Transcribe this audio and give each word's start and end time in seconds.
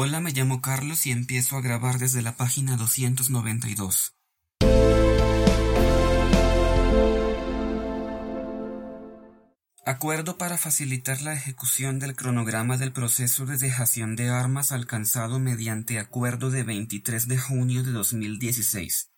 Hola, 0.00 0.20
me 0.20 0.30
llamo 0.30 0.62
Carlos 0.62 1.06
y 1.06 1.10
empiezo 1.10 1.56
a 1.56 1.60
grabar 1.60 1.98
desde 1.98 2.22
la 2.22 2.36
página 2.36 2.76
292. 2.76 4.14
Acuerdo 9.84 10.38
para 10.38 10.56
facilitar 10.56 11.20
la 11.22 11.34
ejecución 11.34 11.98
del 11.98 12.14
cronograma 12.14 12.76
del 12.76 12.92
proceso 12.92 13.44
de 13.44 13.58
dejación 13.58 14.14
de 14.14 14.28
armas 14.28 14.70
alcanzado 14.70 15.40
mediante 15.40 15.98
acuerdo 15.98 16.52
de 16.52 16.62
23 16.62 17.26
de 17.26 17.36
junio 17.36 17.82
de 17.82 17.90
2016. 17.90 19.10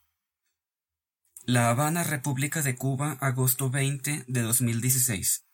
La 1.45 1.69
Habana, 1.69 2.05
República 2.05 2.63
de 2.63 2.77
Cuba, 2.77 3.19
agosto 3.21 3.69
20 3.69 4.25
de 4.27 4.41
2016. 4.41 5.45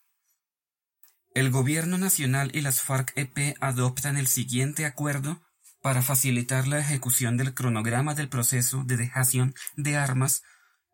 El 1.37 1.51
Gobierno 1.51 1.99
Nacional 1.99 2.51
y 2.55 2.63
las 2.63 2.81
FARC-EP 2.81 3.57
adoptan 3.61 4.17
el 4.17 4.27
siguiente 4.27 4.87
acuerdo 4.87 5.43
para 5.83 6.01
facilitar 6.01 6.67
la 6.67 6.79
ejecución 6.79 7.37
del 7.37 7.53
cronograma 7.53 8.15
del 8.15 8.31
proceso 8.31 8.85
de 8.85 8.97
dejación 8.97 9.55
de 9.77 9.99
armas 9.99 10.41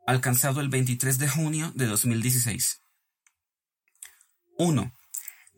alcanzado 0.04 0.60
el 0.60 0.68
23 0.68 1.18
de 1.18 1.28
junio 1.28 1.70
de 1.76 1.86
2016. 1.86 2.82
1. 4.58 4.92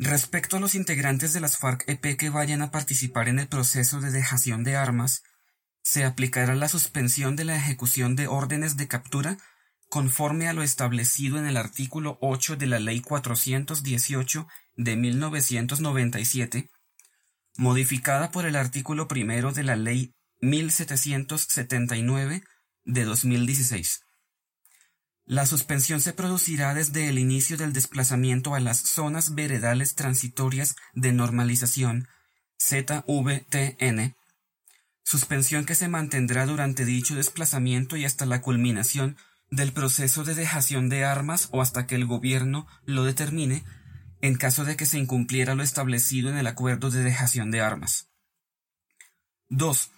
Respecto 0.01 0.59
a 0.59 0.61
los 0.61 0.75
integrantes 0.75 1.33
de 1.33 1.41
las 1.41 1.57
FARC-EP 1.57 2.19
que 2.19 2.29
vayan 2.29 2.61
a 2.61 2.71
participar 2.71 3.29
en 3.29 3.39
el 3.39 3.49
proceso 3.49 4.03
de 4.03 4.11
dejación 4.11 4.65
de 4.65 4.77
armas, 4.77 5.23
se 5.81 6.05
aplicará 6.05 6.55
la 6.57 6.69
suspensión 6.69 7.37
de 7.37 7.45
la 7.45 7.57
ejecución 7.57 8.17
de 8.17 8.27
órdenes 8.27 8.77
de 8.77 8.87
captura 8.87 9.39
conforme 9.89 10.47
a 10.49 10.53
lo 10.53 10.63
establecido 10.63 11.39
en 11.39 11.47
el 11.47 11.57
artículo 11.57 12.19
8 12.21 12.57
de 12.57 12.67
la 12.67 12.81
Ley 12.81 13.01
418 13.01 14.47
de 14.77 14.97
1997, 14.97 16.71
modificada 17.57 18.31
por 18.31 18.47
el 18.47 18.57
artículo 18.57 19.09
primero 19.09 19.53
de 19.53 19.65
la 19.65 19.77
Ley 19.77 20.15
1779 20.41 22.43
de 22.85 23.05
2016. 23.05 24.01
La 25.27 25.47
suspensión 25.47 26.03
se 26.03 26.13
producirá 26.13 26.75
desde 26.75 27.09
el 27.09 27.19
inicio 27.19 27.57
del 27.57 27.73
desplazamiento 27.73 28.55
a 28.55 28.61
las 28.61 28.79
zonas 28.79 29.35
veredales 29.35 29.95
transitorias 29.95 30.77
de 30.93 31.13
normalización 31.13 32.09
ZVTN, 32.61 34.17
suspensión 35.03 35.65
que 35.65 35.75
se 35.75 35.89
mantendrá 35.89 36.45
durante 36.45 36.85
dicho 36.85 37.15
desplazamiento 37.15 37.97
y 37.97 38.05
hasta 38.05 38.27
la 38.27 38.43
culminación 38.43 39.17
del 39.51 39.73
proceso 39.73 40.25
de 40.25 40.35
dejación 40.35 40.89
de 40.89 41.05
armas 41.05 41.49
o 41.53 41.63
hasta 41.63 41.87
que 41.87 41.95
el 41.95 42.05
gobierno 42.05 42.67
lo 42.85 43.05
determine 43.05 43.65
en 44.25 44.37
caso 44.37 44.65
de 44.65 44.75
que 44.75 44.87
se 44.87 44.99
incumpliera 44.99 45.55
lo 45.55 45.63
establecido 45.63 46.31
en 46.31 46.39
el 46.39 46.47
acuerdo 46.47 46.91
de 46.91 47.03
dejación 47.03 47.51
de 47.51 47.61
armas. 47.61 48.09
2. 49.51 49.91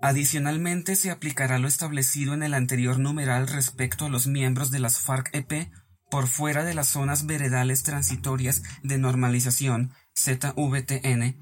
Adicionalmente, 0.00 0.96
se 0.96 1.10
aplicará 1.10 1.58
lo 1.58 1.68
establecido 1.68 2.32
en 2.32 2.42
el 2.42 2.54
anterior 2.54 2.98
numeral 2.98 3.46
respecto 3.46 4.06
a 4.06 4.08
los 4.08 4.26
miembros 4.26 4.70
de 4.70 4.78
las 4.78 4.98
FARC-EP 5.00 5.70
por 6.10 6.28
fuera 6.28 6.64
de 6.64 6.72
las 6.72 6.88
zonas 6.88 7.26
veredales 7.26 7.82
transitorias 7.82 8.62
de 8.82 8.96
normalización 8.96 9.92
ZVTN 10.18 11.36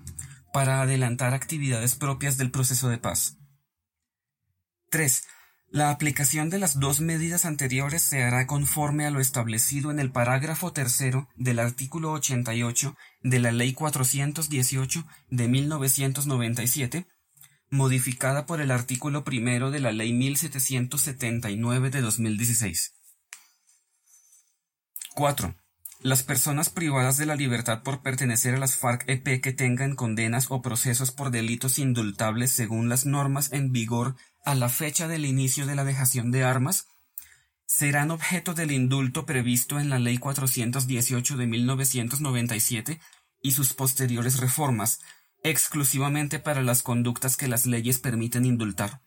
para 0.52 0.82
adelantar 0.82 1.32
actividades 1.32 1.94
propias 1.94 2.38
del 2.38 2.50
proceso 2.50 2.88
de 2.88 2.98
paz. 2.98 3.36
3. 4.91 5.22
La 5.69 5.91
aplicación 5.91 6.48
de 6.48 6.59
las 6.59 6.78
dos 6.78 7.00
medidas 7.00 7.45
anteriores 7.45 8.03
se 8.03 8.22
hará 8.22 8.47
conforme 8.47 9.05
a 9.05 9.11
lo 9.11 9.20
establecido 9.20 9.91
en 9.91 9.98
el 9.98 10.12
parágrafo 10.12 10.72
tercero 10.72 11.28
del 11.34 11.59
artículo 11.59 12.12
88 12.12 12.97
de 13.22 13.39
la 13.41 13.53
Ley 13.53 13.72
418 13.72 15.05
de 15.31 15.48
1997 15.48 17.06
modificada 17.70 18.47
por 18.47 18.61
el 18.61 18.70
artículo 18.70 19.25
primero 19.25 19.70
de 19.70 19.81
la 19.81 19.92
Ley 19.92 20.12
1779 20.12 21.91
de 21.91 22.00
2016. 22.00 22.94
4. 25.15 25.55
Las 26.00 26.22
personas 26.22 26.69
privadas 26.69 27.16
de 27.16 27.26
la 27.26 27.37
libertad 27.37 27.82
por 27.82 28.03
pertenecer 28.03 28.55
a 28.55 28.59
las 28.59 28.76
FARC-EP 28.76 29.41
que 29.41 29.53
tengan 29.53 29.97
condenas 29.97 30.47
o 30.50 30.62
procesos 30.62 31.10
por 31.10 31.31
delitos 31.31 31.78
indultables 31.78 32.53
según 32.53 32.88
las 32.88 33.06
normas 33.06 33.53
en 33.53 33.72
vigor 33.72 34.15
a 34.46 34.54
la 34.54 34.68
fecha 34.68 35.08
del 35.08 35.26
inicio 35.26 35.66
de 35.66 35.74
la 35.74 35.84
dejación 35.84 36.30
de 36.30 36.44
armas 36.44 36.86
serán 37.66 38.12
objeto 38.12 38.54
del 38.54 38.70
indulto 38.70 39.26
previsto 39.26 39.80
en 39.80 39.90
la 39.90 39.98
Ley 39.98 40.18
418 40.18 41.36
de 41.36 41.46
1997 41.48 43.00
y 43.42 43.50
sus 43.50 43.74
posteriores 43.74 44.38
reformas, 44.38 45.00
exclusivamente 45.42 46.38
para 46.38 46.62
las 46.62 46.84
conductas 46.84 47.36
que 47.36 47.48
las 47.48 47.66
leyes 47.66 47.98
permiten 47.98 48.44
indultar. 48.44 49.02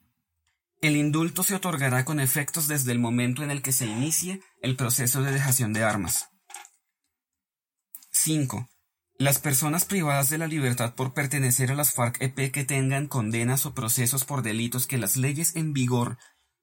El 0.81 0.97
indulto 0.97 1.44
se 1.44 1.56
otorgará 1.56 2.03
con 2.03 2.19
efectos 2.19 2.67
desde 2.67 2.91
el 2.91 3.00
momento 3.00 3.41
en 3.41 3.50
el 3.50 3.61
que 3.61 3.71
se 3.71 3.85
inicie 3.85 4.41
el 4.61 4.75
proceso 4.75 5.21
de 5.21 5.31
dejación 5.31 5.71
de 5.71 5.83
armas. 5.85 6.29
5. 8.11 8.69
Las 9.19 9.38
personas 9.38 9.84
privadas 9.84 10.30
de 10.30 10.38
la 10.38 10.47
libertad 10.47 10.96
por 10.96 11.13
pertenecer 11.13 11.74
a 11.74 11.75
las 11.75 11.94
FARC-EP 11.94 12.52
que 12.52 12.63
tengan 12.63 13.07
condenas 13.07 13.66
o 13.66 13.74
procesos 13.74 14.24
por 14.24 14.44
delitos 14.44 14.88
que 14.88 14.97
las 14.97 15.18
leyes 15.18 15.57
en 15.57 15.74
vigor 15.74 16.18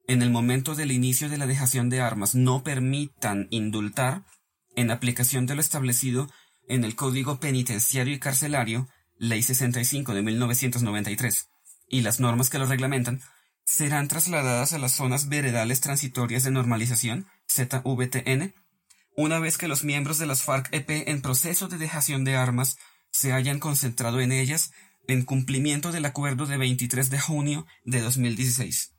en 0.09 0.23
el 0.23 0.31
momento 0.31 0.75
del 0.75 0.91
inicio 0.91 1.29
de 1.29 1.37
la 1.37 1.47
dejación 1.47 1.91
de 1.91 2.01
armas 2.01 2.35
no 2.35 2.65
permitan 2.65 3.47
indultar, 3.51 4.25
en 4.75 4.91
aplicación 4.91 5.45
de 5.45 5.55
lo 5.55 5.61
establecido 5.61 6.31
en 6.67 6.85
el 6.85 6.97
Código 6.97 7.41
Penitenciario 7.41 8.15
y 8.15 8.19
Carcelario, 8.19 8.89
Ley 9.19 9.43
65 9.43 10.15
de 10.15 10.23
1993, 10.23 11.51
y 11.91 12.01
las 12.01 12.21
normas 12.21 12.49
que 12.49 12.59
lo 12.59 12.65
reglamentan, 12.65 13.21
serán 13.67 14.09
trasladadas 14.09 14.73
a 14.73 14.79
las 14.79 14.93
zonas 14.93 15.29
veredales 15.29 15.83
transitorias 15.83 16.43
de 16.43 16.53
normalización, 16.53 17.27
ZVTN, 17.53 18.55
una 19.17 19.39
vez 19.39 19.57
que 19.59 19.69
los 19.69 19.83
miembros 19.83 20.19
de 20.19 20.27
las 20.27 20.43
FARC-EP 20.43 21.09
en 21.09 21.23
proceso 21.23 21.69
de 21.69 21.79
dejación 21.79 22.25
de 22.25 22.37
armas 22.37 22.77
se 23.11 23.33
hayan 23.33 23.59
concentrado 23.59 24.21
en 24.21 24.31
ellas 24.31 24.73
en 25.09 25.25
cumplimiento 25.25 25.91
del 25.91 26.05
acuerdo 26.05 26.47
de 26.47 26.59
23 26.59 27.09
de 27.09 27.19
junio 27.19 27.67
de 27.85 28.01
2016. 28.01 28.93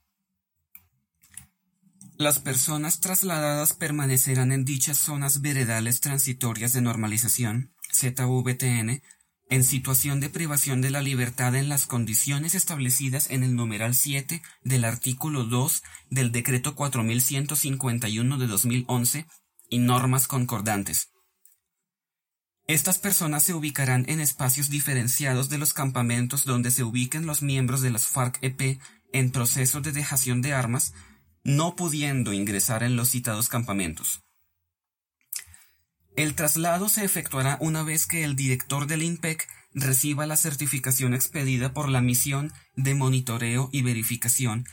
Las 2.18 2.40
personas 2.40 3.00
trasladadas 3.00 3.74
permanecerán 3.74 4.52
en 4.52 4.66
dichas 4.66 4.98
zonas 4.98 5.42
veredales 5.42 6.02
transitorias 6.02 6.74
de 6.74 6.82
normalización, 6.82 7.76
ZVTN, 7.94 9.04
en 9.50 9.64
situación 9.64 10.20
de 10.20 10.30
privación 10.30 10.82
de 10.82 10.90
la 10.90 11.02
libertad 11.02 11.54
en 11.56 11.70
las 11.70 11.86
condiciones 11.86 12.56
establecidas 12.56 13.30
en 13.30 13.44
el 13.44 13.56
numeral 13.56 13.94
7 13.94 14.42
del 14.64 14.84
artículo 14.84 15.44
2 15.44 15.84
del 16.10 16.32
decreto 16.32 16.74
4151 16.76 18.38
de 18.40 18.48
2011 18.48 19.28
y 19.70 19.80
normas 19.80 20.28
concordantes. 20.28 21.10
Estas 22.68 22.98
personas 22.98 23.44
se 23.44 23.54
ubicarán 23.54 24.06
en 24.10 24.20
espacios 24.20 24.70
diferenciados 24.70 25.48
de 25.48 25.58
los 25.58 25.74
campamentos 25.74 26.44
donde 26.44 26.70
se 26.72 26.84
ubiquen 26.84 27.26
los 27.26 27.42
miembros 27.42 27.82
de 27.82 27.92
las 27.92 28.08
FARC-EP 28.08 28.80
en 29.14 29.32
proceso 29.32 29.80
de 29.80 29.94
dejación 29.94 30.42
de 30.42 30.54
armas, 30.54 30.94
no 31.44 31.78
pudiendo 31.78 32.34
ingresar 32.34 32.84
en 32.84 32.98
los 32.98 33.10
citados 33.10 33.48
campamentos. 33.48 34.22
El 36.18 36.36
traslado 36.36 36.90
se 36.90 37.06
efectuará 37.06 37.58
una 37.62 37.84
vez 37.84 38.06
que 38.06 38.24
el 38.24 38.36
director 38.36 38.88
del 38.88 39.04
INPEC 39.04 39.48
reciba 39.74 40.26
la 40.26 40.36
certificación 40.36 41.14
expedida 41.14 41.72
por 41.74 41.88
la 41.88 42.02
misión 42.02 42.52
de 42.76 42.96
monitoreo 42.96 43.70
y 43.72 43.84
verificación 43.84 44.66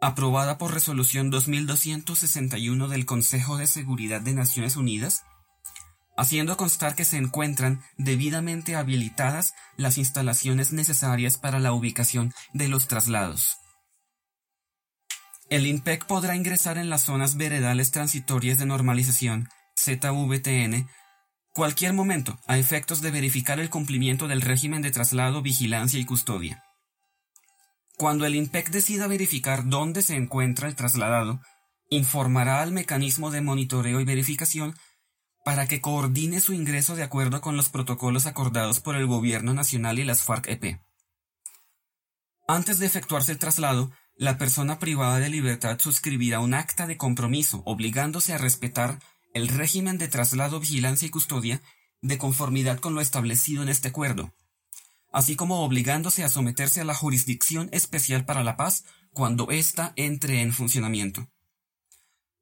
aprobada 0.00 0.58
por 0.58 0.72
resolución 0.72 1.30
2261 1.30 2.88
del 2.88 3.06
Consejo 3.06 3.56
de 3.56 3.66
Seguridad 3.66 4.20
de 4.20 4.34
Naciones 4.34 4.76
Unidas, 4.76 5.24
haciendo 6.16 6.56
constar 6.56 6.94
que 6.94 7.04
se 7.04 7.16
encuentran 7.16 7.82
debidamente 7.96 8.76
habilitadas 8.76 9.54
las 9.76 9.98
instalaciones 9.98 10.72
necesarias 10.72 11.38
para 11.38 11.60
la 11.60 11.72
ubicación 11.72 12.32
de 12.52 12.68
los 12.68 12.88
traslados. 12.88 13.58
El 15.48 15.66
INPEC 15.66 16.06
podrá 16.06 16.36
ingresar 16.36 16.78
en 16.78 16.90
las 16.90 17.02
zonas 17.02 17.36
veredales 17.36 17.90
transitorias 17.90 18.58
de 18.58 18.66
normalización 18.66 19.48
ZVTN 19.78 20.88
cualquier 21.52 21.92
momento 21.92 22.38
a 22.46 22.58
efectos 22.58 23.00
de 23.00 23.10
verificar 23.10 23.58
el 23.58 23.70
cumplimiento 23.70 24.28
del 24.28 24.40
régimen 24.40 24.82
de 24.82 24.92
traslado, 24.92 25.42
vigilancia 25.42 25.98
y 25.98 26.04
custodia. 26.04 26.62
Cuando 28.00 28.24
el 28.24 28.34
INPEC 28.34 28.70
decida 28.70 29.08
verificar 29.08 29.68
dónde 29.68 30.00
se 30.00 30.16
encuentra 30.16 30.68
el 30.68 30.74
trasladado, 30.74 31.42
informará 31.90 32.62
al 32.62 32.72
mecanismo 32.72 33.30
de 33.30 33.42
monitoreo 33.42 34.00
y 34.00 34.06
verificación 34.06 34.74
para 35.44 35.66
que 35.66 35.82
coordine 35.82 36.40
su 36.40 36.54
ingreso 36.54 36.96
de 36.96 37.02
acuerdo 37.02 37.42
con 37.42 37.58
los 37.58 37.68
protocolos 37.68 38.24
acordados 38.24 38.80
por 38.80 38.96
el 38.96 39.06
Gobierno 39.06 39.52
Nacional 39.52 39.98
y 39.98 40.04
las 40.04 40.22
FARC-EP. 40.22 40.80
Antes 42.48 42.78
de 42.78 42.86
efectuarse 42.86 43.32
el 43.32 43.38
traslado, 43.38 43.92
la 44.16 44.38
persona 44.38 44.78
privada 44.78 45.18
de 45.18 45.28
libertad 45.28 45.78
suscribirá 45.78 46.40
un 46.40 46.54
acta 46.54 46.86
de 46.86 46.96
compromiso 46.96 47.60
obligándose 47.66 48.32
a 48.32 48.38
respetar 48.38 48.98
el 49.34 49.48
régimen 49.48 49.98
de 49.98 50.08
traslado, 50.08 50.58
vigilancia 50.58 51.04
y 51.04 51.10
custodia 51.10 51.60
de 52.00 52.16
conformidad 52.16 52.78
con 52.78 52.94
lo 52.94 53.02
establecido 53.02 53.62
en 53.62 53.68
este 53.68 53.88
acuerdo, 53.88 54.32
así 55.12 55.36
como 55.36 55.64
obligándose 55.64 56.24
a 56.24 56.28
someterse 56.28 56.80
a 56.80 56.84
la 56.84 56.94
Jurisdicción 56.94 57.68
Especial 57.72 58.24
para 58.24 58.44
la 58.44 58.56
Paz 58.56 58.84
cuando 59.12 59.50
ésta 59.50 59.92
entre 59.96 60.42
en 60.42 60.52
funcionamiento. 60.52 61.28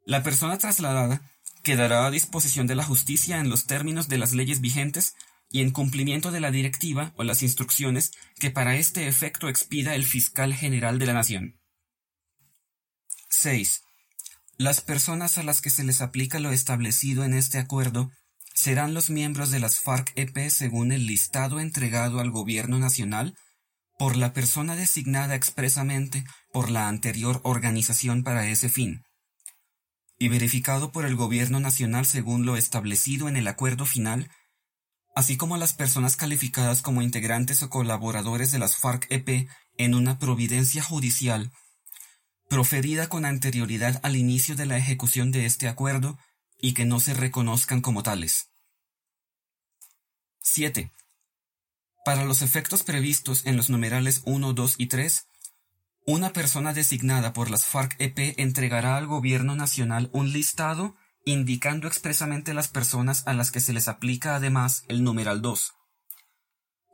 La 0.04 0.22
persona 0.22 0.58
trasladada 0.58 1.22
quedará 1.62 2.06
a 2.06 2.10
disposición 2.10 2.66
de 2.66 2.74
la 2.74 2.84
justicia 2.84 3.38
en 3.38 3.50
los 3.50 3.66
términos 3.66 4.08
de 4.08 4.18
las 4.18 4.32
leyes 4.32 4.60
vigentes 4.60 5.14
y 5.50 5.60
en 5.60 5.70
cumplimiento 5.70 6.30
de 6.30 6.40
la 6.40 6.50
directiva 6.50 7.12
o 7.16 7.24
las 7.24 7.42
instrucciones 7.42 8.12
que 8.38 8.50
para 8.50 8.76
este 8.76 9.08
efecto 9.08 9.48
expida 9.48 9.94
el 9.94 10.04
fiscal 10.04 10.54
general 10.54 10.98
de 10.98 11.06
la 11.06 11.14
Nación. 11.14 11.60
6. 13.30 13.82
Las 14.56 14.80
personas 14.80 15.38
a 15.38 15.42
las 15.42 15.60
que 15.60 15.70
se 15.70 15.84
les 15.84 16.00
aplica 16.00 16.38
lo 16.38 16.52
establecido 16.52 17.24
en 17.24 17.34
este 17.34 17.58
acuerdo 17.58 18.10
serán 18.58 18.92
los 18.92 19.08
miembros 19.08 19.52
de 19.52 19.60
las 19.60 19.78
FARC-EP 19.78 20.50
según 20.50 20.90
el 20.90 21.06
listado 21.06 21.60
entregado 21.60 22.18
al 22.18 22.32
Gobierno 22.32 22.80
Nacional 22.80 23.36
por 23.96 24.16
la 24.16 24.32
persona 24.32 24.74
designada 24.74 25.36
expresamente 25.36 26.24
por 26.52 26.68
la 26.68 26.88
anterior 26.88 27.40
organización 27.44 28.24
para 28.24 28.48
ese 28.48 28.68
fin, 28.68 29.04
y 30.18 30.26
verificado 30.26 30.90
por 30.90 31.06
el 31.06 31.14
Gobierno 31.14 31.60
Nacional 31.60 32.04
según 32.04 32.46
lo 32.46 32.56
establecido 32.56 33.28
en 33.28 33.36
el 33.36 33.46
acuerdo 33.46 33.86
final, 33.86 34.28
así 35.14 35.36
como 35.36 35.56
las 35.56 35.72
personas 35.72 36.16
calificadas 36.16 36.82
como 36.82 37.00
integrantes 37.00 37.62
o 37.62 37.70
colaboradores 37.70 38.50
de 38.50 38.58
las 38.58 38.76
FARC-EP 38.76 39.48
en 39.76 39.94
una 39.94 40.18
providencia 40.18 40.82
judicial 40.82 41.52
proferida 42.48 43.08
con 43.08 43.24
anterioridad 43.24 44.00
al 44.02 44.16
inicio 44.16 44.56
de 44.56 44.66
la 44.66 44.78
ejecución 44.78 45.30
de 45.30 45.46
este 45.46 45.68
acuerdo 45.68 46.18
y 46.60 46.74
que 46.74 46.84
no 46.84 47.00
se 47.00 47.14
reconozcan 47.14 47.80
como 47.80 48.02
tales. 48.02 48.50
7. 50.40 50.92
Para 52.04 52.24
los 52.24 52.42
efectos 52.42 52.82
previstos 52.82 53.44
en 53.46 53.56
los 53.56 53.70
numerales 53.70 54.22
1, 54.24 54.52
2 54.52 54.74
y 54.78 54.86
3, 54.86 55.26
una 56.06 56.32
persona 56.32 56.72
designada 56.72 57.34
por 57.34 57.50
las 57.50 57.66
FARC-EP 57.66 58.34
entregará 58.38 58.96
al 58.96 59.06
Gobierno 59.06 59.54
Nacional 59.54 60.08
un 60.12 60.32
listado 60.32 60.96
indicando 61.26 61.86
expresamente 61.86 62.54
las 62.54 62.68
personas 62.68 63.26
a 63.26 63.34
las 63.34 63.50
que 63.50 63.60
se 63.60 63.74
les 63.74 63.88
aplica 63.88 64.34
además 64.34 64.84
el 64.88 65.04
numeral 65.04 65.42
2, 65.42 65.74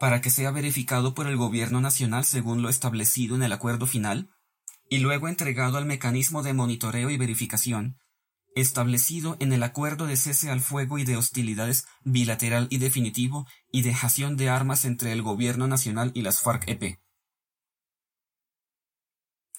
para 0.01 0.21
que 0.21 0.31
sea 0.31 0.51
verificado 0.51 1.15
por 1.15 1.29
el 1.29 1.37
Gobierno 1.37 1.81
Nacional 1.81 2.25
según 2.25 2.61
lo 2.61 2.69
establecido 2.69 3.37
en 3.37 3.45
el 3.45 3.53
acuerdo 3.53 3.87
final, 3.87 4.31
y 4.91 4.99
luego 4.99 5.29
entregado 5.29 5.79
al 5.79 5.87
mecanismo 5.87 6.43
de 6.43 6.53
monitoreo 6.53 7.11
y 7.11 7.17
verificación, 7.17 7.99
establecido 8.55 9.37
en 9.41 9.53
el 9.53 9.63
acuerdo 9.63 10.07
de 10.07 10.17
cese 10.17 10.51
al 10.51 10.61
fuego 10.61 10.99
y 10.99 11.05
de 11.05 11.17
hostilidades 11.17 11.87
bilateral 12.05 12.69
y 12.71 12.79
definitivo 12.79 13.47
y 13.73 13.83
dejación 13.83 14.37
de 14.37 14.49
armas 14.49 14.85
entre 14.85 15.13
el 15.13 15.23
Gobierno 15.23 15.67
Nacional 15.67 16.13
y 16.15 16.23
las 16.23 16.41
FARC-EP. 16.41 17.01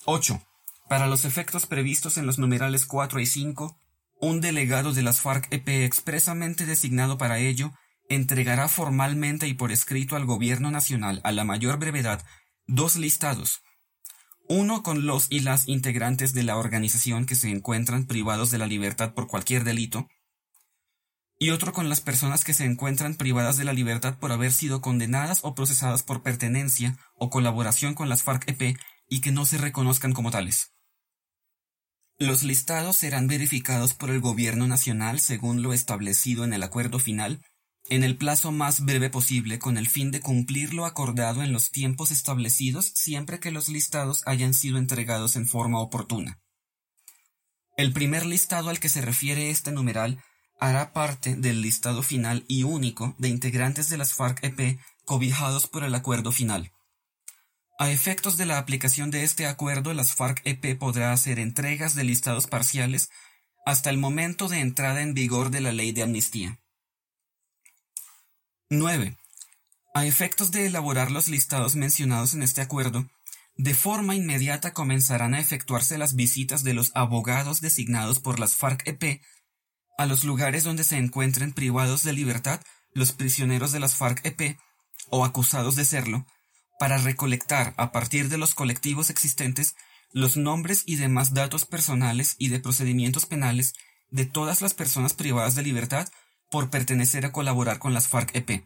8. 0.06 0.42
Para 0.88 1.08
los 1.08 1.26
efectos 1.26 1.66
previstos 1.66 2.18
en 2.18 2.28
los 2.28 2.38
numerales 2.38 2.86
4 2.86 3.20
y 3.20 3.26
5, 3.26 3.80
un 4.22 4.40
delegado 4.40 4.94
de 4.94 5.02
las 5.02 5.20
FARC-EP 5.20 5.68
expresamente 5.84 6.66
designado 6.66 7.18
para 7.18 7.40
ello 7.40 7.74
entregará 8.08 8.68
formalmente 8.68 9.48
y 9.48 9.56
por 9.56 9.72
escrito 9.72 10.16
al 10.16 10.26
Gobierno 10.26 10.72
Nacional 10.72 11.22
a 11.24 11.32
la 11.32 11.44
mayor 11.44 11.80
brevedad 11.80 12.24
dos 12.68 12.96
listados 12.96 13.62
uno 14.48 14.84
con 14.84 15.06
los 15.06 15.28
y 15.30 15.40
las 15.42 15.68
integrantes 15.68 16.34
de 16.34 16.44
la 16.44 16.58
organización 16.58 17.26
que 17.26 17.36
se 17.36 17.50
encuentran 17.50 18.06
privados 18.06 18.52
de 18.52 18.58
la 18.58 18.68
libertad 18.68 19.14
por 19.14 19.28
cualquier 19.28 19.64
delito, 19.64 20.08
y 21.38 21.50
otro 21.50 21.74
con 21.74 21.90
las 21.90 22.02
personas 22.02 22.44
que 22.44 22.54
se 22.54 22.66
encuentran 22.66 23.16
privadas 23.16 23.58
de 23.58 23.66
la 23.66 23.74
libertad 23.74 24.18
por 24.20 24.32
haber 24.32 24.54
sido 24.54 24.82
condenadas 24.82 25.40
o 25.44 25.54
procesadas 25.54 26.04
por 26.04 26.24
pertenencia 26.24 26.98
o 27.16 27.30
colaboración 27.30 27.94
con 27.94 28.08
las 28.08 28.24
FARC-EP 28.24 28.78
y 29.10 29.22
que 29.22 29.32
no 29.32 29.46
se 29.46 29.58
reconozcan 29.58 30.14
como 30.14 30.32
tales. 30.32 30.72
Los 32.18 32.44
listados 32.44 32.96
serán 32.96 33.28
verificados 33.28 33.94
por 33.94 34.10
el 34.10 34.22
Gobierno 34.22 34.68
Nacional 34.68 35.20
según 35.20 35.62
lo 35.62 35.74
establecido 35.74 36.46
en 36.46 36.54
el 36.54 36.64
acuerdo 36.64 37.00
final 37.00 37.44
en 37.90 38.04
el 38.04 38.18
plazo 38.18 38.52
más 38.52 38.84
breve 38.84 39.10
posible 39.10 39.60
con 39.60 39.78
el 39.78 39.88
fin 39.88 40.12
de 40.12 40.20
cumplir 40.20 40.74
lo 40.74 40.86
acordado 40.86 41.44
en 41.44 41.54
los 41.54 41.72
tiempos 41.72 42.12
establecidos 42.12 42.92
siempre 42.96 43.40
que 43.40 43.52
los 43.52 43.70
listados 43.70 44.24
hayan 44.26 44.54
sido 44.54 44.78
entregados 44.78 45.36
en 45.36 45.48
forma 45.48 45.80
oportuna. 45.80 46.40
El 47.78 47.94
primer 47.94 48.26
listado 48.26 48.70
al 48.70 48.80
que 48.80 48.90
se 48.90 49.02
refiere 49.02 49.50
este 49.50 49.72
numeral 49.72 50.24
hará 50.60 50.94
parte 50.94 51.36
del 51.36 51.62
listado 51.62 52.02
final 52.02 52.46
y 52.48 52.64
único 52.64 53.16
de 53.20 53.28
integrantes 53.28 53.90
de 53.90 53.98
las 53.98 54.14
FARC-EP 54.14 54.80
cobijados 55.04 55.68
por 55.68 55.84
el 55.84 55.94
acuerdo 55.94 56.32
final. 56.32 56.72
A 57.78 57.92
efectos 57.92 58.38
de 58.38 58.46
la 58.46 58.58
aplicación 58.58 59.12
de 59.12 59.24
este 59.24 59.46
acuerdo, 59.46 59.94
las 59.94 60.16
FARC-EP 60.16 60.78
podrá 60.80 61.12
hacer 61.12 61.40
entregas 61.40 61.94
de 61.94 62.06
listados 62.06 62.48
parciales 62.48 63.10
hasta 63.66 63.90
el 63.90 63.98
momento 63.98 64.48
de 64.48 64.62
entrada 64.62 65.02
en 65.02 65.14
vigor 65.14 65.50
de 65.50 65.60
la 65.60 65.74
ley 65.74 65.92
de 65.92 66.04
amnistía. 66.04 66.60
9. 68.70 69.16
A 69.94 70.06
efectos 70.08 70.50
de 70.50 70.66
elaborar 70.66 71.12
los 71.12 71.28
listados 71.28 71.76
mencionados 71.76 72.34
en 72.34 72.42
este 72.42 72.62
acuerdo, 72.62 73.08
de 73.58 73.76
forma 73.76 74.16
inmediata 74.16 74.74
comenzarán 74.74 75.36
a 75.36 75.40
efectuarse 75.40 76.00
las 76.00 76.16
visitas 76.16 76.64
de 76.64 76.74
los 76.74 76.92
abogados 76.96 77.62
designados 77.62 78.20
por 78.20 78.40
las 78.40 78.58
FARC-EP 78.58 79.22
a 80.00 80.08
los 80.08 80.24
lugares 80.24 80.64
donde 80.64 80.84
se 80.84 80.98
encuentren 80.98 81.54
privados 81.54 82.04
de 82.04 82.14
libertad 82.14 82.60
los 82.92 83.12
prisioneros 83.12 83.72
de 83.72 83.80
las 83.80 83.96
FARC-EP 83.96 84.58
o 85.10 85.24
acusados 85.24 85.76
de 85.76 85.86
serlo, 85.86 86.26
para 86.80 86.98
recolectar 86.98 87.76
a 87.78 87.92
partir 87.92 88.30
de 88.30 88.40
los 88.40 88.56
colectivos 88.56 89.12
existentes 89.12 89.76
los 90.12 90.38
nombres 90.38 90.82
y 90.88 90.96
demás 90.96 91.36
datos 91.36 91.66
personales 91.66 92.36
y 92.40 92.50
de 92.50 92.60
procedimientos 92.60 93.28
penales 93.28 93.76
de 94.10 94.26
todas 94.26 94.62
las 94.62 94.74
personas 94.74 95.14
privadas 95.14 95.54
de 95.54 95.62
libertad 95.62 96.10
por 96.56 96.70
pertenecer 96.70 97.26
a 97.26 97.34
colaborar 97.34 97.80
con 97.80 97.94
las 97.94 98.08
FARC-EP. 98.08 98.66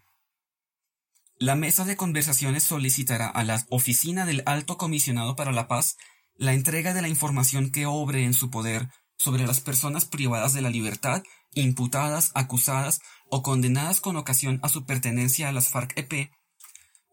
La 1.40 1.56
mesa 1.56 1.86
de 1.86 1.96
conversaciones 1.96 2.62
solicitará 2.62 3.26
a 3.28 3.44
la 3.44 3.66
oficina 3.72 4.28
del 4.28 4.44
Alto 4.46 4.78
Comisionado 4.78 5.36
para 5.36 5.52
la 5.52 5.68
Paz 5.68 5.98
la 6.36 6.54
entrega 6.54 6.94
de 6.94 7.02
la 7.02 7.08
información 7.08 7.72
que 7.72 7.88
obre 7.88 8.26
en 8.26 8.36
su 8.36 8.52
poder 8.52 8.90
sobre 9.18 9.48
las 9.48 9.60
personas 9.60 10.06
privadas 10.06 10.54
de 10.54 10.62
la 10.62 10.70
libertad, 10.70 11.24
imputadas, 11.56 12.30
acusadas 12.36 13.02
o 13.32 13.42
condenadas 13.42 14.02
con 14.02 14.18
ocasión 14.18 14.60
a 14.62 14.70
su 14.70 14.86
pertenencia 14.86 15.50
a 15.50 15.52
las 15.52 15.70
FARC-EP 15.70 16.30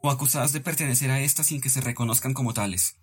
o 0.02 0.11
acusadas 0.11 0.52
de 0.52 0.61
pertenecer 0.61 1.11
a 1.11 1.22
éstas 1.22 1.46
sin 1.46 1.62
que 1.62 1.70
se 1.70 1.81
reconozcan 1.81 2.34
como 2.34 2.52
tales. 2.52 2.99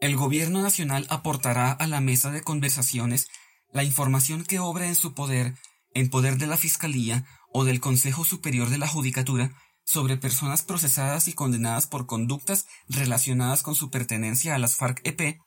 El 0.00 0.16
Gobierno 0.16 0.62
Nacional 0.62 1.06
aportará 1.10 1.70
a 1.70 1.86
la 1.86 2.00
mesa 2.00 2.32
de 2.32 2.42
conversaciones 2.42 3.28
la 3.72 3.84
información 3.84 4.42
que 4.42 4.58
obre 4.58 4.88
en 4.88 4.96
su 4.96 5.14
poder 5.14 5.54
en 5.94 6.10
poder 6.10 6.36
de 6.36 6.46
la 6.46 6.56
Fiscalía 6.56 7.24
o 7.52 7.64
del 7.64 7.80
Consejo 7.80 8.24
Superior 8.24 8.68
de 8.68 8.78
la 8.78 8.88
Judicatura 8.88 9.54
sobre 9.84 10.16
personas 10.16 10.62
procesadas 10.62 11.28
y 11.28 11.34
condenadas 11.34 11.86
por 11.86 12.06
conductas 12.06 12.66
relacionadas 12.88 13.62
con 13.62 13.74
su 13.74 13.90
pertenencia 13.90 14.54
a 14.54 14.58
las 14.58 14.76
FARC-EP 14.76 15.38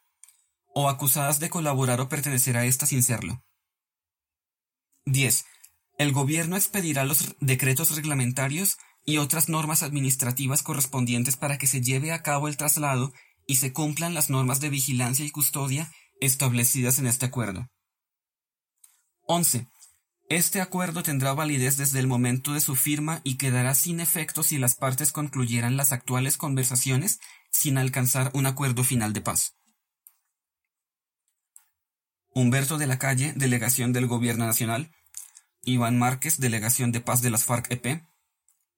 o 0.74 0.90
acusadas 0.90 1.40
de 1.40 1.50
colaborar 1.50 2.00
o 2.02 2.10
pertenecer 2.10 2.56
a 2.56 2.66
ésta 2.66 2.86
sin 2.86 3.04
serlo. 3.04 3.44
10. 5.06 5.46
El 5.98 6.12
Gobierno 6.12 6.56
expedirá 6.56 7.04
los 7.04 7.36
decretos 7.40 7.96
reglamentarios 7.96 8.78
y 9.04 9.18
otras 9.18 9.50
normas 9.50 9.84
administrativas 9.84 10.62
correspondientes 10.62 11.38
para 11.38 11.58
que 11.58 11.66
se 11.66 11.82
lleve 11.82 12.12
a 12.12 12.22
cabo 12.22 12.48
el 12.48 12.58
traslado 12.58 13.14
y 13.48 13.56
se 13.56 13.74
cumplan 13.74 14.14
las 14.14 14.30
normas 14.30 14.60
de 14.60 14.70
vigilancia 14.70 15.26
y 15.26 15.32
custodia 15.32 15.92
establecidas 16.20 17.00
en 17.00 17.08
este 17.08 17.26
acuerdo. 17.26 17.68
11. 19.28 19.68
Este 20.30 20.60
acuerdo 20.60 21.04
tendrá 21.04 21.34
validez 21.34 21.78
desde 21.78 22.00
el 22.00 22.08
momento 22.08 22.54
de 22.54 22.60
su 22.60 22.76
firma 22.76 23.22
y 23.24 23.38
quedará 23.38 23.74
sin 23.76 24.02
efecto 24.02 24.44
si 24.44 24.58
las 24.58 24.76
partes 24.76 25.14
concluyeran 25.14 25.78
las 25.78 25.94
actuales 25.94 26.36
conversaciones 26.36 27.20
sin 27.50 27.78
alcanzar 27.78 28.32
un 28.34 28.46
acuerdo 28.46 28.84
final 28.84 29.14
de 29.14 29.22
paz. 29.22 29.56
Humberto 32.34 32.78
de 32.78 32.88
la 32.88 33.00
Calle, 33.00 33.32
Delegación 33.38 33.94
del 33.94 34.06
Gobierno 34.06 34.46
Nacional. 34.46 34.92
Iván 35.64 35.98
Márquez, 35.98 36.40
Delegación 36.40 36.92
de 36.92 37.00
Paz 37.00 37.22
de 37.22 37.30
las 37.30 37.46
FARC-EP. 37.46 38.04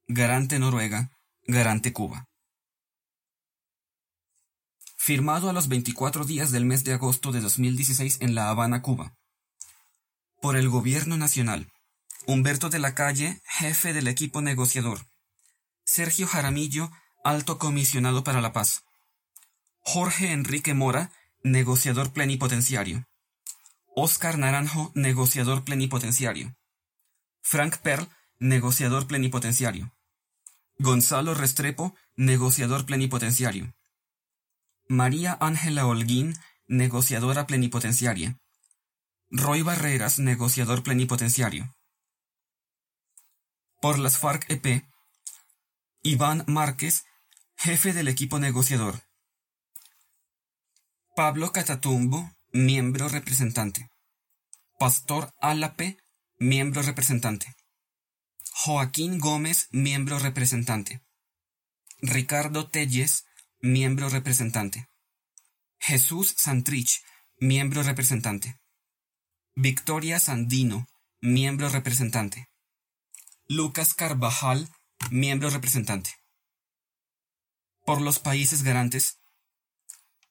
Garante 0.07 0.59
Noruega, 0.59 1.11
Garante 1.47 1.91
Cuba. 1.93 2.29
Firmado 4.97 5.49
a 5.49 5.53
los 5.53 5.67
24 5.67 6.25
días 6.25 6.51
del 6.51 6.65
mes 6.65 6.83
de 6.83 6.93
agosto 6.93 7.31
de 7.31 7.41
2016 7.41 8.19
en 8.21 8.35
La 8.35 8.49
Habana, 8.49 8.83
Cuba. 8.83 9.15
Por 10.41 10.55
el 10.55 10.69
Gobierno 10.69 11.17
Nacional. 11.17 11.69
Humberto 12.25 12.69
de 12.69 12.79
la 12.79 12.95
Calle, 12.95 13.41
jefe 13.43 13.91
del 13.91 14.07
equipo 14.07 14.41
negociador. 14.41 15.05
Sergio 15.83 16.27
Jaramillo, 16.27 16.91
alto 17.25 17.57
comisionado 17.57 18.23
para 18.23 18.39
la 18.39 18.53
paz. 18.53 18.83
Jorge 19.79 20.31
Enrique 20.31 20.73
Mora, 20.73 21.11
negociador 21.43 22.13
plenipotenciario. 22.13 23.05
Oscar 23.97 24.37
Naranjo, 24.37 24.93
negociador 24.95 25.65
plenipotenciario. 25.65 26.55
Frank 27.41 27.77
Perl, 27.79 28.07
negociador 28.39 29.07
plenipotenciario. 29.07 29.93
Gonzalo 30.77 31.33
Restrepo, 31.33 31.97
negociador 32.15 32.85
plenipotenciario. 32.85 33.73
María 34.87 35.37
Ángela 35.41 35.85
Holguín, 35.85 36.33
negociadora 36.67 37.45
plenipotenciaria. 37.45 38.39
Roy 39.31 39.61
Barreras, 39.61 40.17
negociador 40.17 40.81
plenipotenciario. 40.81 41.75
Por 43.79 43.99
las 43.99 44.17
FARC-EP, 44.17 44.83
Iván 46.01 46.45
Márquez, 46.47 47.05
jefe 47.55 47.93
del 47.93 48.07
equipo 48.07 48.39
negociador. 48.39 49.03
Pablo 51.15 51.51
Catatumbo, 51.51 52.31
miembro 52.53 53.07
representante. 53.07 53.91
Pastor 54.79 55.31
Álape, 55.39 55.99
miembro 56.39 56.81
representante. 56.81 57.55
Joaquín 58.51 59.19
Gómez, 59.19 59.67
miembro 59.71 60.17
representante. 60.17 61.03
Ricardo 62.01 62.67
Telles, 62.67 63.25
miembro 63.61 64.09
representante. 64.09 64.89
Jesús 65.77 66.33
Santrich, 66.35 67.03
miembro 67.39 67.83
representante. 67.83 68.58
Victoria 69.61 70.21
Sandino, 70.21 70.87
miembro 71.19 71.67
representante. 71.67 72.47
Lucas 73.45 73.93
Carvajal, 73.93 74.69
miembro 75.11 75.49
representante. 75.49 76.11
Por 77.85 77.99
los 77.99 78.19
países 78.19 78.63
garantes, 78.63 79.19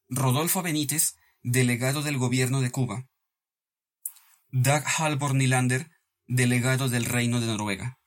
Rodolfo 0.09 0.63
Benítez, 0.63 1.17
delegado 1.43 2.01
del 2.01 2.17
Gobierno 2.17 2.63
de 2.63 2.71
Cuba. 2.71 3.07
Dag 4.51 4.83
Halvor 4.97 5.35
Nylander, 5.35 5.91
delegado 6.27 6.89
del 6.89 7.05
Reino 7.05 7.39
de 7.39 7.49
Noruega. 7.49 7.99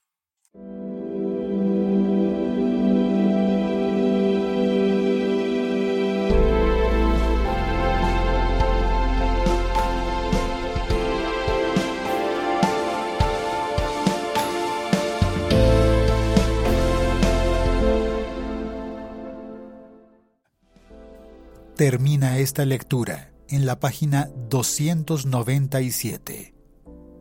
Termina 21.82 22.38
esta 22.38 22.64
lectura 22.64 23.34
en 23.50 23.66
la 23.66 23.80
página 23.80 24.30
297, 24.50 26.54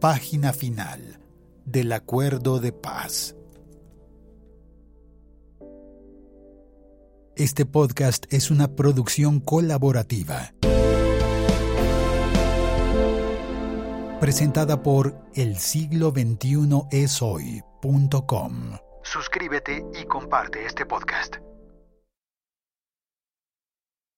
página 0.02 0.52
final 0.52 1.18
del 1.64 1.90
Acuerdo 1.92 2.60
de 2.60 2.70
Paz. 2.70 3.34
Este 7.36 7.64
podcast 7.64 8.26
es 8.28 8.50
una 8.50 8.76
producción 8.76 9.40
colaborativa. 9.40 10.52
Presentada 14.20 14.82
por 14.82 15.16
el 15.34 15.56
siglo 15.56 16.12
21 16.12 16.86
esoy.com. 16.90 18.76
Suscríbete 19.04 19.82
y 19.98 20.04
comparte 20.04 20.66
este 20.66 20.84
podcast. 20.84 21.36